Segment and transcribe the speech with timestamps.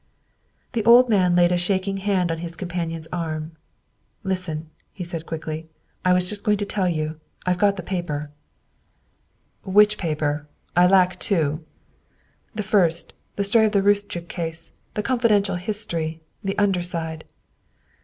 [0.73, 3.51] ''The old man laid a shaking hand on his companion's arm."
[4.23, 5.67] Listen," he said quickly,"
[6.03, 8.31] I was just going to tell you I've got the paper."
[9.63, 10.87] THE SECRETARY OF STATE 221" Which paper?
[10.87, 11.63] I lack two.""
[12.55, 13.13] The first.
[13.35, 17.23] The story of the Roostchook case: the confidential history the under side."